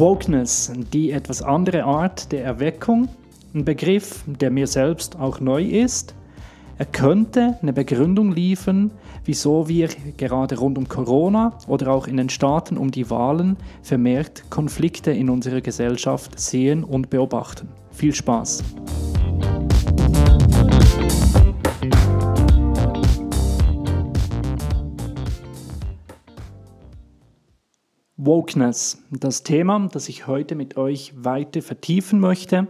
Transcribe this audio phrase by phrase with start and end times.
[0.00, 3.10] Wokeness, die etwas andere Art der Erweckung,
[3.54, 6.14] ein Begriff, der mir selbst auch neu ist.
[6.78, 8.92] Er könnte eine Begründung liefern,
[9.26, 14.44] wieso wir gerade rund um Corona oder auch in den Staaten um die Wahlen vermehrt
[14.48, 17.68] Konflikte in unserer Gesellschaft sehen und beobachten.
[17.90, 18.64] Viel Spaß!
[28.22, 32.66] Wokeness, das Thema, das ich heute mit euch weiter vertiefen möchte,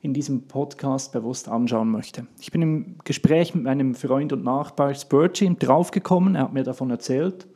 [0.00, 2.26] in diesem Podcast bewusst anschauen möchte.
[2.40, 6.88] Ich bin im Gespräch mit meinem Freund und Nachbar Spurgeon draufgekommen, er hat mir davon
[6.88, 7.46] erzählt,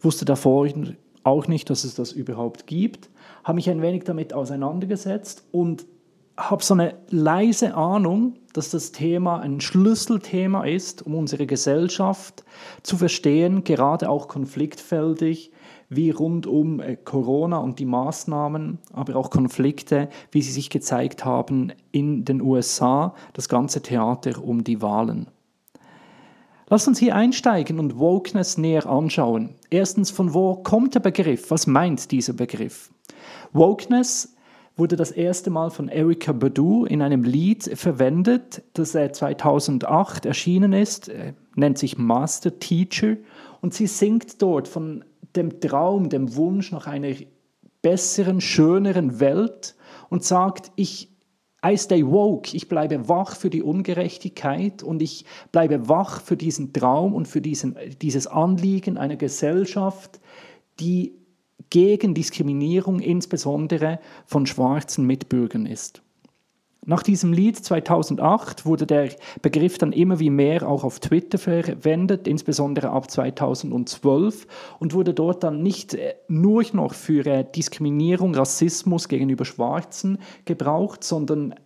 [0.00, 0.68] wusste davor
[1.24, 3.10] auch nicht, dass es das überhaupt gibt,
[3.42, 5.84] habe mich ein wenig damit auseinandergesetzt und
[6.36, 12.44] habe so eine leise Ahnung, dass das Thema ein Schlüsselthema ist, um unsere Gesellschaft
[12.82, 15.50] zu verstehen, gerade auch konfliktfeldig,
[15.88, 21.24] wie rund um äh, Corona und die Maßnahmen, aber auch Konflikte, wie sie sich gezeigt
[21.24, 25.28] haben in den USA, das ganze Theater um die Wahlen.
[26.68, 29.50] Lass uns hier einsteigen und Wokeness näher anschauen.
[29.70, 31.50] Erstens, von wo kommt der Begriff?
[31.52, 32.90] Was meint dieser Begriff?
[33.52, 34.34] Wokeness
[34.76, 41.10] wurde das erste Mal von Erika Badu in einem Lied verwendet, das 2008 erschienen ist,
[41.54, 43.16] nennt sich Master Teacher
[43.62, 45.04] und sie singt dort von
[45.36, 47.14] dem Traum, dem Wunsch nach einer
[47.82, 49.76] besseren, schöneren Welt
[50.08, 51.10] und sagt, ich
[51.64, 56.72] I stay woke, ich bleibe wach für die Ungerechtigkeit und ich bleibe wach für diesen
[56.72, 60.20] Traum und für diesen, dieses Anliegen einer Gesellschaft,
[60.78, 61.14] die
[61.70, 66.02] gegen Diskriminierung insbesondere von schwarzen Mitbürgern ist.
[66.88, 69.08] Nach diesem Lied 2008 wurde der
[69.42, 74.46] Begriff dann immer wie mehr auch auf Twitter verwendet, insbesondere ab 2012
[74.78, 81.02] und wurde dort dann nicht äh, nur noch für äh, Diskriminierung, Rassismus gegenüber Schwarzen gebraucht,
[81.02, 81.56] sondern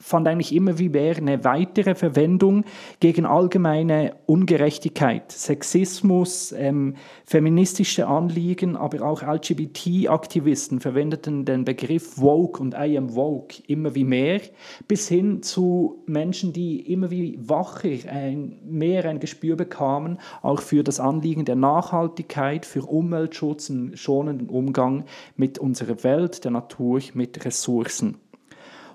[0.00, 2.64] fand eigentlich immer wie mehr eine weitere Verwendung
[3.00, 6.94] gegen allgemeine Ungerechtigkeit, Sexismus, ähm,
[7.24, 14.04] feministische Anliegen, aber auch LGBT-Aktivisten verwendeten den Begriff woke und I am woke immer wie
[14.04, 14.40] mehr,
[14.86, 20.84] bis hin zu Menschen, die immer wie wacher ein, mehr ein Gespür bekamen, auch für
[20.84, 25.04] das Anliegen der Nachhaltigkeit, für Umweltschutz, einen schonenden Umgang
[25.36, 28.16] mit unserer Welt, der Natur, mit Ressourcen.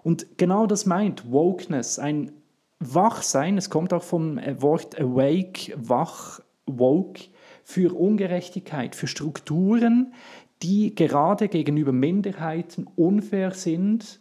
[0.03, 2.31] Und genau das meint Wokeness, ein
[2.80, 7.30] Wachsein, es kommt auch vom äh, Wort awake, wach, woke,
[7.64, 10.13] für Ungerechtigkeit, für Strukturen,
[10.62, 14.19] die gerade gegenüber Minderheiten unfair sind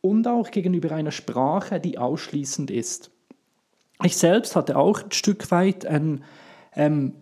[0.00, 3.10] und auch gegenüber einer Sprache, die ausschließend ist.
[4.04, 6.24] Ich selbst hatte auch ein Stück weit ein
[6.74, 7.14] ähm,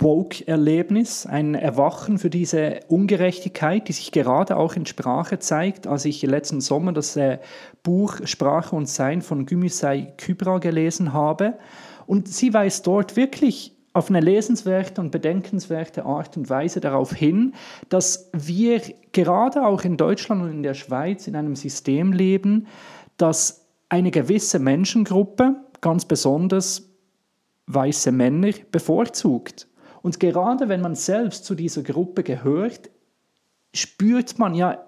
[0.00, 5.86] Woke-Erlebnis, ein Erwachen für diese Ungerechtigkeit, die sich gerade auch in Sprache zeigt.
[5.86, 7.38] Als ich letzten Sommer das äh,
[7.82, 11.58] Buch Sprache und Sein von Gümüşay Kybra gelesen habe.
[12.06, 17.52] Und sie weist dort wirklich auf eine lesenswerte und bedenkenswerte Art und Weise darauf hin,
[17.90, 18.80] dass wir
[19.12, 22.66] gerade auch in Deutschland und in der Schweiz in einem System leben,
[23.18, 26.88] das eine gewisse Menschengruppe, ganz besonders
[27.66, 29.68] weiße Männer, bevorzugt.
[30.02, 32.90] Und gerade wenn man selbst zu dieser Gruppe gehört,
[33.72, 34.84] spürt man ja,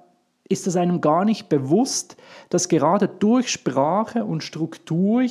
[0.48, 2.16] ist es einem gar nicht bewusst,
[2.50, 5.24] dass gerade durch Sprache und Struktur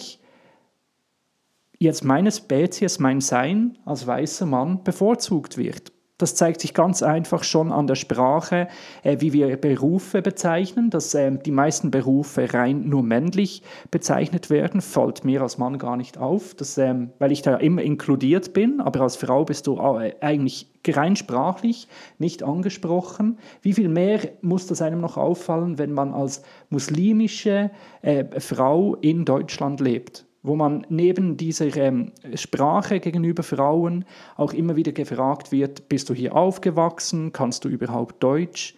[1.78, 5.93] jetzt meine Spezies, mein Sein als weißer Mann bevorzugt wird.
[6.24, 8.70] Das zeigt sich ganz einfach schon an der Sprache,
[9.04, 13.62] äh, wie wir Berufe bezeichnen, dass äh, die meisten Berufe rein nur männlich
[13.92, 17.82] bezeichnet werden, fällt mir als Mann gar nicht auf, dass, ähm, weil ich da immer
[17.82, 21.90] inkludiert bin, aber als Frau bist du äh, eigentlich rein sprachlich
[22.20, 23.38] nicht angesprochen.
[23.62, 27.70] Wie viel mehr muss das einem noch auffallen, wenn man als muslimische
[28.02, 30.26] äh, Frau in Deutschland lebt?
[30.44, 34.06] Wo man neben dieser ähm, Sprache gegenüber Frauen
[34.36, 38.76] auch immer wieder gefragt wird, bist du hier aufgewachsen, kannst du überhaupt Deutsch?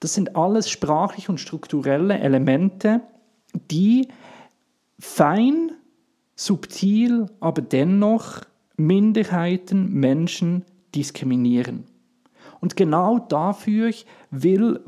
[0.00, 3.02] Das sind alles sprachlich und strukturelle Elemente,
[3.70, 4.08] die
[4.98, 5.72] fein,
[6.34, 8.40] subtil, aber dennoch
[8.76, 11.84] Minderheiten, Menschen diskriminieren.
[12.60, 13.92] Und genau dafür
[14.30, 14.80] will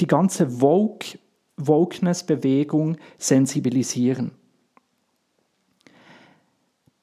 [0.00, 1.18] die ganze Woke,
[1.56, 4.32] Wokeness-Bewegung sensibilisieren.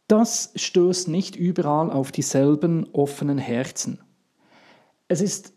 [0.08, 4.00] Das stößt nicht überall auf dieselben offenen Herzen.
[5.08, 5.54] Es ist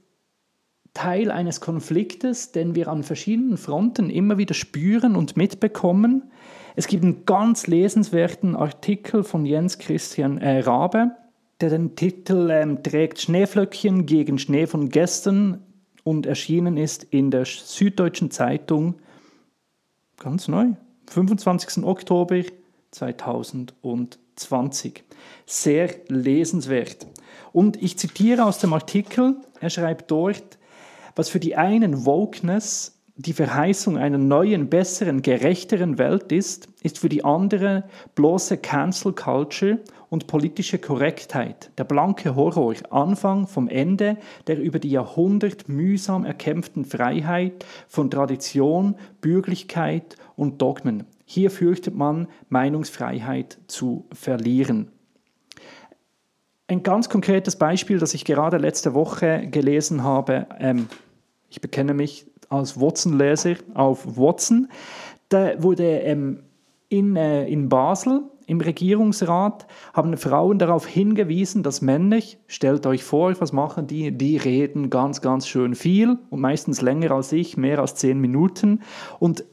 [0.95, 6.31] Teil eines Konfliktes, den wir an verschiedenen Fronten immer wieder spüren und mitbekommen.
[6.77, 11.13] Es gibt einen ganz lesenswerten Artikel von Jens Christian äh, Rabe,
[11.61, 15.63] der den Titel ähm, trägt Schneeflöckchen gegen Schnee von gestern
[16.05, 18.95] und erschienen ist in der Süddeutschen Zeitung
[20.17, 20.69] ganz neu,
[21.11, 21.85] 25.
[21.85, 22.43] Oktober
[22.91, 24.28] 2020.
[25.47, 27.07] Sehr lesenswert.
[27.53, 30.59] Und ich zitiere aus dem Artikel, er schreibt dort,
[31.17, 37.09] was für die einen Wokeness die Verheißung einer neuen, besseren, gerechteren Welt ist, ist für
[37.09, 37.83] die andere
[38.15, 44.91] bloße Cancel Culture und politische Korrektheit, der blanke Horror, Anfang vom Ende der über die
[44.91, 51.05] Jahrhundert mühsam erkämpften Freiheit von Tradition, Bürgerlichkeit und Dogmen.
[51.31, 54.91] Hier fürchtet man, Meinungsfreiheit zu verlieren.
[56.69, 60.87] Ein ganz konkretes Beispiel, das ich gerade letzte Woche gelesen habe, ähm,
[61.51, 64.69] ich bekenne mich als Watson-Leser auf Watson.
[65.29, 66.45] Da wurde ähm,
[66.89, 73.39] in, äh, in Basel im Regierungsrat haben Frauen darauf hingewiesen, dass Männer, stellt euch vor,
[73.39, 74.17] was machen die?
[74.17, 78.81] Die reden ganz, ganz schön viel und meistens länger als ich, mehr als zehn Minuten
[79.19, 79.45] und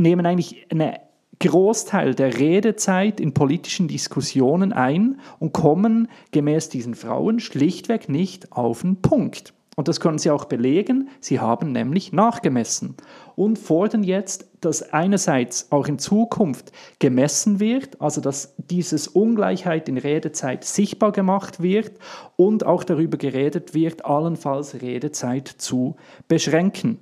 [0.00, 0.94] nehmen eigentlich einen
[1.38, 8.82] Großteil der Redezeit in politischen Diskussionen ein und kommen gemäß diesen Frauen schlichtweg nicht auf
[8.82, 9.54] den Punkt.
[9.76, 11.08] Und das können sie auch belegen.
[11.20, 12.96] Sie haben nämlich nachgemessen
[13.36, 19.96] und fordern jetzt, dass einerseits auch in Zukunft gemessen wird, also dass dieses Ungleichheit in
[19.96, 21.92] Redezeit sichtbar gemacht wird
[22.36, 25.96] und auch darüber geredet wird, allenfalls Redezeit zu
[26.28, 26.98] beschränken.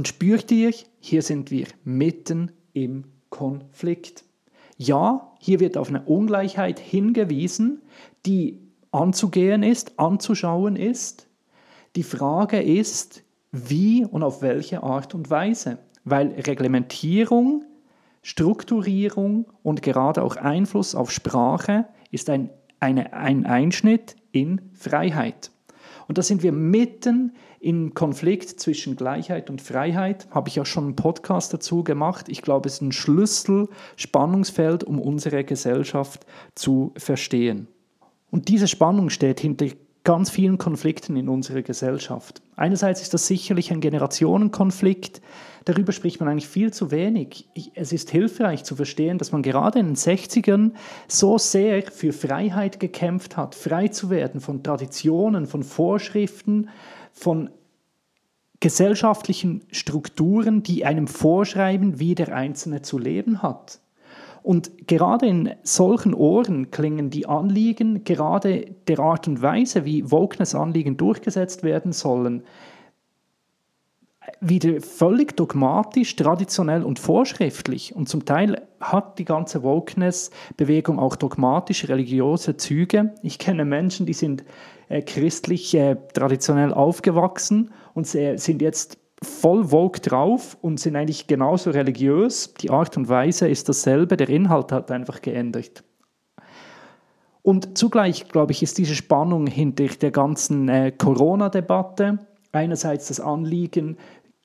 [0.00, 4.24] Und spürt ihr, hier sind wir mitten im Konflikt.
[4.78, 7.82] Ja, hier wird auf eine Ungleichheit hingewiesen,
[8.24, 8.62] die
[8.92, 11.28] anzugehen ist, anzuschauen ist.
[11.96, 15.76] Die Frage ist, wie und auf welche Art und Weise.
[16.04, 17.66] Weil Reglementierung,
[18.22, 22.48] Strukturierung und gerade auch Einfluss auf Sprache ist ein,
[22.78, 25.50] eine, ein Einschnitt in Freiheit.
[26.10, 30.26] Und da sind wir mitten im Konflikt zwischen Gleichheit und Freiheit.
[30.32, 32.28] Habe ich auch schon einen Podcast dazu gemacht.
[32.28, 36.26] Ich glaube, es ist ein Schlüssel-Spannungsfeld, um unsere Gesellschaft
[36.56, 37.68] zu verstehen.
[38.32, 39.66] Und diese Spannung steht hinter
[40.10, 42.42] ganz vielen Konflikten in unserer Gesellschaft.
[42.56, 45.22] Einerseits ist das sicherlich ein Generationenkonflikt,
[45.66, 47.48] darüber spricht man eigentlich viel zu wenig.
[47.76, 50.72] Es ist hilfreich zu verstehen, dass man gerade in den 60ern
[51.06, 56.70] so sehr für Freiheit gekämpft hat, frei zu werden von Traditionen, von Vorschriften,
[57.12, 57.50] von
[58.58, 63.78] gesellschaftlichen Strukturen, die einem vorschreiben, wie der Einzelne zu leben hat.
[64.42, 70.96] Und gerade in solchen Ohren klingen die Anliegen, gerade der Art und Weise, wie Wokeness-Anliegen
[70.96, 72.42] durchgesetzt werden sollen,
[74.40, 77.94] wieder völlig dogmatisch, traditionell und vorschriftlich.
[77.94, 83.14] Und zum Teil hat die ganze Wokeness-Bewegung auch dogmatisch religiöse Züge.
[83.22, 84.44] Ich kenne Menschen, die sind
[84.88, 91.70] äh, christlich äh, traditionell aufgewachsen und sind jetzt voll Vogue drauf und sind eigentlich genauso
[91.70, 92.54] religiös.
[92.54, 95.84] Die Art und Weise ist dasselbe, der Inhalt hat einfach geändert.
[97.42, 102.18] Und zugleich, glaube ich, ist diese Spannung hinter der ganzen äh, Corona-Debatte
[102.52, 103.96] einerseits das Anliegen,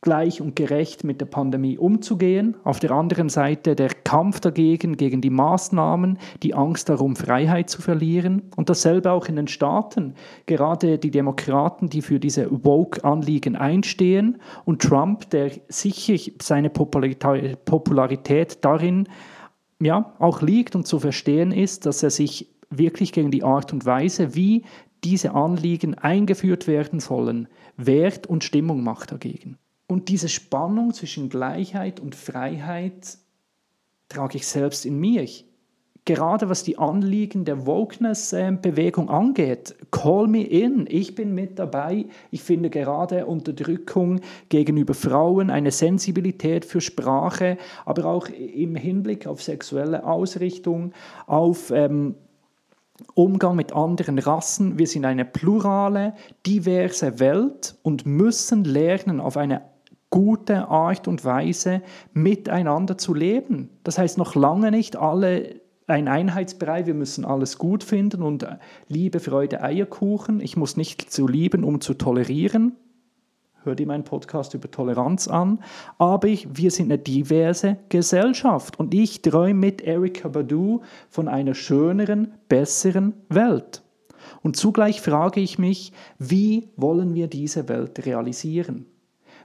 [0.05, 2.55] gleich und gerecht mit der Pandemie umzugehen.
[2.63, 7.81] Auf der anderen Seite der Kampf dagegen, gegen die Maßnahmen, die Angst darum, Freiheit zu
[7.81, 8.43] verlieren.
[8.55, 10.13] Und dasselbe auch in den Staaten.
[10.45, 19.09] Gerade die Demokraten, die für diese Woke-Anliegen einstehen und Trump, der sicher seine Popularität darin
[19.81, 23.85] ja, auch liegt und zu verstehen ist, dass er sich wirklich gegen die Art und
[23.85, 24.63] Weise, wie
[25.03, 29.57] diese Anliegen eingeführt werden sollen, wehrt und Stimmung macht dagegen.
[29.87, 33.17] Und diese Spannung zwischen Gleichheit und Freiheit
[34.09, 35.27] trage ich selbst in mir.
[36.07, 42.05] Gerade was die Anliegen der Wokeness-Bewegung angeht, call me in, ich bin mit dabei.
[42.29, 49.41] Ich finde gerade Unterdrückung gegenüber Frauen, eine Sensibilität für Sprache, aber auch im Hinblick auf
[49.41, 50.93] sexuelle Ausrichtung,
[51.25, 52.13] auf ähm,
[53.15, 54.77] Umgang mit anderen Rassen.
[54.77, 56.13] Wir sind eine plurale,
[56.45, 59.63] diverse Welt und müssen lernen, auf eine
[60.15, 61.81] gute Art und Weise
[62.13, 63.69] miteinander zu leben.
[63.83, 68.47] Das heißt noch lange nicht alle ein Einheitsbrei, wir müssen alles gut finden und
[68.87, 70.39] Liebe, Freude, Eierkuchen.
[70.39, 72.77] Ich muss nicht zu lieben, um zu tolerieren.
[73.63, 75.59] Hör dir meinen Podcast über Toleranz an.
[75.97, 80.79] Aber ich, wir sind eine diverse Gesellschaft und ich träume mit Erika Badu
[81.09, 83.83] von einer schöneren, besseren Welt.
[84.43, 88.85] Und zugleich frage ich mich, wie wollen wir diese Welt realisieren?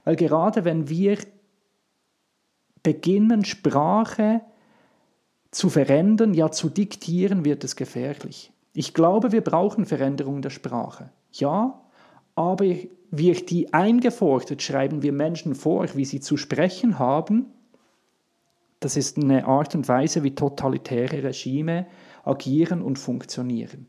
[0.03, 1.17] Weil gerade wenn wir
[2.83, 4.41] beginnen, Sprache
[5.51, 8.51] zu verändern, ja zu diktieren, wird es gefährlich.
[8.73, 11.11] Ich glaube, wir brauchen Veränderung der Sprache.
[11.31, 11.81] Ja,
[12.35, 12.65] aber
[13.11, 17.47] wird die eingefordert, schreiben wir Menschen vor, wie sie zu sprechen haben.
[18.79, 21.85] Das ist eine Art und Weise, wie totalitäre Regime
[22.23, 23.87] agieren und funktionieren.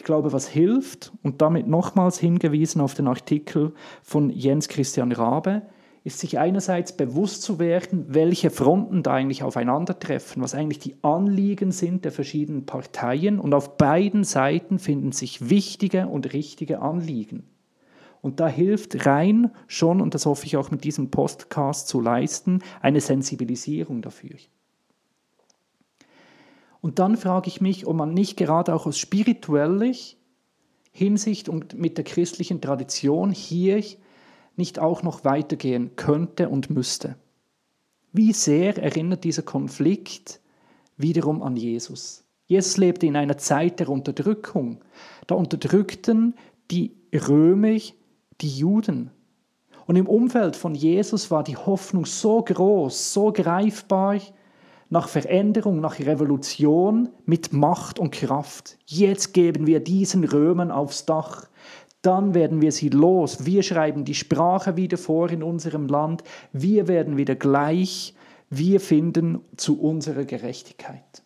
[0.00, 5.60] Ich glaube, was hilft, und damit nochmals hingewiesen auf den Artikel von Jens Christian Rabe,
[6.04, 11.70] ist sich einerseits bewusst zu werden, welche Fronten da eigentlich aufeinandertreffen, was eigentlich die Anliegen
[11.70, 17.42] sind der verschiedenen Parteien und auf beiden Seiten finden sich wichtige und richtige Anliegen.
[18.22, 22.60] Und da hilft rein schon, und das hoffe ich auch mit diesem Podcast zu leisten,
[22.80, 24.36] eine Sensibilisierung dafür.
[26.80, 29.92] Und dann frage ich mich, ob man nicht gerade auch aus spiritueller
[30.92, 33.82] Hinsicht und mit der christlichen Tradition hier
[34.56, 37.16] nicht auch noch weitergehen könnte und müsste.
[38.12, 40.40] Wie sehr erinnert dieser Konflikt
[40.96, 42.24] wiederum an Jesus?
[42.46, 44.80] Jesus lebte in einer Zeit der Unterdrückung.
[45.28, 46.34] Da unterdrückten
[46.70, 47.78] die Römer
[48.40, 49.10] die Juden.
[49.86, 54.20] Und im Umfeld von Jesus war die Hoffnung so groß, so greifbar,
[54.90, 58.76] nach Veränderung, nach Revolution mit Macht und Kraft.
[58.86, 61.48] Jetzt geben wir diesen Römern aufs Dach.
[62.02, 63.46] Dann werden wir sie los.
[63.46, 66.24] Wir schreiben die Sprache wieder vor in unserem Land.
[66.52, 68.14] Wir werden wieder gleich.
[68.48, 71.22] Wir finden zu unserer Gerechtigkeit.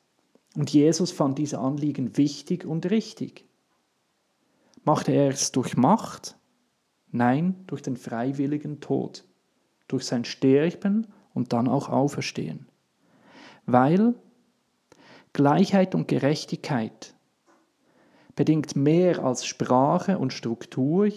[0.55, 3.47] Und Jesus fand diese Anliegen wichtig und richtig.
[4.85, 6.37] Machte er es durch Macht?
[7.11, 9.25] Nein, durch den freiwilligen Tod,
[9.89, 12.67] durch sein Sterben und dann auch Auferstehen
[13.67, 14.15] weil
[15.33, 17.15] Gleichheit und Gerechtigkeit
[18.37, 21.11] bedingt mehr als Sprache und Struktur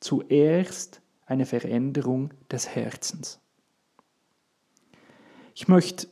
[0.00, 3.40] zuerst eine Veränderung des Herzens.
[5.54, 6.08] Ich möchte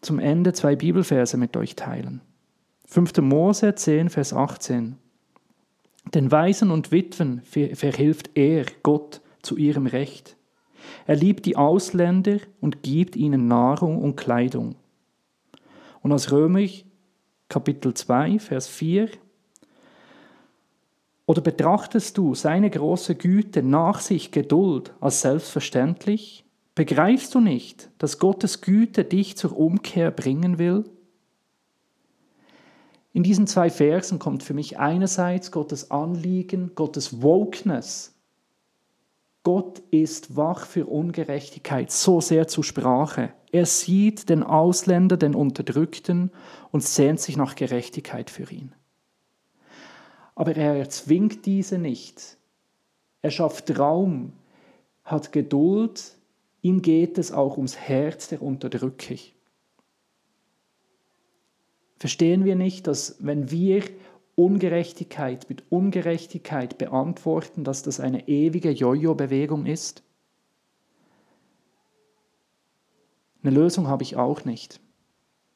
[0.00, 2.20] zum Ende zwei Bibelverse mit euch teilen.
[2.86, 3.16] 5.
[3.18, 4.98] Mose 10, Vers 18.
[6.12, 10.33] Den Weisen und Witwen verhilft er, Gott, zu ihrem Recht
[11.06, 14.76] er liebt die Ausländer und gibt ihnen Nahrung und Kleidung.
[16.02, 16.66] Und aus Römer
[17.48, 19.08] Kapitel 2, Vers 4.
[21.26, 26.44] Oder betrachtest du seine große Güte, Nachsicht, Geduld als selbstverständlich?
[26.74, 30.84] Begreifst du nicht, dass Gottes Güte dich zur Umkehr bringen will?
[33.12, 38.13] In diesen zwei Versen kommt für mich einerseits Gottes Anliegen, Gottes Wokeness
[39.44, 43.32] Gott ist wach für Ungerechtigkeit so sehr zur Sprache.
[43.52, 46.32] Er sieht den Ausländer, den Unterdrückten
[46.72, 48.72] und sehnt sich nach Gerechtigkeit für ihn.
[50.34, 52.38] Aber er erzwingt diese nicht.
[53.20, 54.32] Er schafft Raum,
[55.04, 56.16] hat Geduld,
[56.62, 59.16] ihm geht es auch ums Herz der Unterdrücker.
[61.98, 63.84] Verstehen wir nicht, dass wenn wir
[64.36, 70.02] Ungerechtigkeit mit Ungerechtigkeit beantworten, dass das eine ewige Jojo-Bewegung ist?
[73.42, 74.80] Eine Lösung habe ich auch nicht.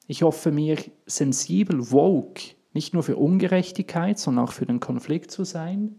[0.06, 5.44] Ich hoffe mir sensibel, woke, nicht nur für Ungerechtigkeit, sondern auch für den Konflikt zu
[5.44, 5.98] sein.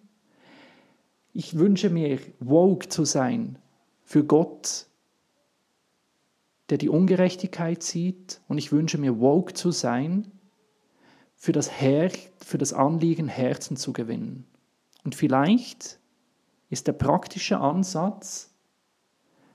[1.34, 3.58] Ich wünsche mir woke zu sein
[4.04, 4.88] für Gott,
[6.70, 8.42] der die Ungerechtigkeit sieht.
[8.48, 10.32] Und ich wünsche mir woke zu sein
[11.40, 12.12] für das, Her
[12.46, 14.46] für das Anliegen Herzen zu gewinnen.
[15.06, 15.98] Und vielleicht
[16.70, 18.54] ist der praktische Ansatz,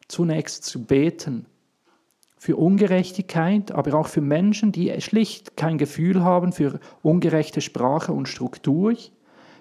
[0.08, 1.46] zunächst zu beten
[2.38, 8.28] für Ungerechtigkeit, aber auch für Menschen, die schlicht kein Gefühl haben für ungerechte Sprache und
[8.28, 8.96] Struktur,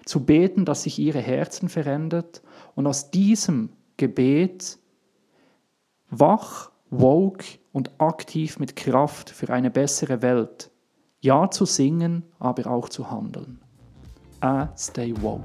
[0.04, 2.42] zu beten, dass sich ihre Herzen verändert
[2.74, 4.78] und aus diesem Gebet
[6.10, 10.70] wach, woke und aktiv mit Kraft für eine bessere Welt
[11.24, 13.58] ja zu singen, aber auch zu handeln.
[14.44, 15.40] I stay woke.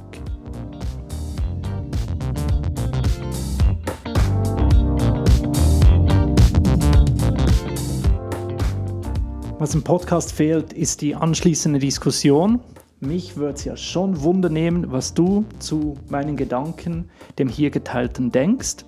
[9.58, 12.60] Was im Podcast fehlt, ist die anschließende Diskussion.
[13.00, 18.84] Mich würde es ja schon wundernehmen, was du zu meinen Gedanken, dem hier geteilten denkst.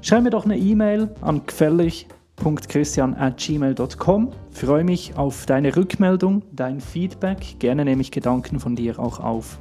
[0.00, 2.08] Schreib mir doch eine E-Mail an gefällig
[2.68, 4.30] christian.gmail.com.
[4.50, 7.56] Freue mich auf deine Rückmeldung, dein Feedback.
[7.58, 9.58] Gerne nehme ich Gedanken von dir auch auf.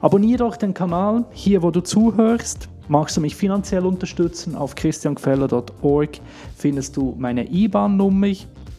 [0.00, 2.68] Abonniere doch den Kanal hier, wo du zuhörst.
[2.88, 4.54] Magst du mich finanziell unterstützen?
[4.54, 6.20] Auf christiangfeller.org
[6.56, 8.34] findest du meine IBAN-Nummer.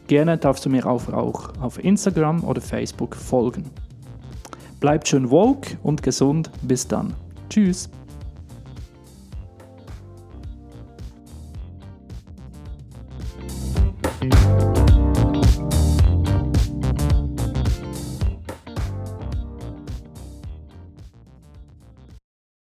[0.07, 3.65] Gerne darfst du mir auch, auch auf Instagram oder Facebook folgen.
[4.79, 6.49] Bleibt schön woke und gesund.
[6.61, 7.13] Bis dann.
[7.49, 7.89] Tschüss.